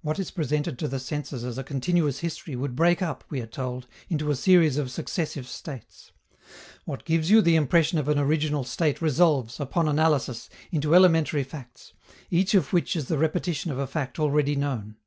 [0.00, 3.48] What is presented to the senses as a continuous history would break up, we are
[3.48, 6.12] told, into a series of successive states.
[6.84, 11.94] "What gives you the impression of an original state resolves, upon analysis, into elementary facts,
[12.30, 14.98] each of which is the repetition of a fact already known.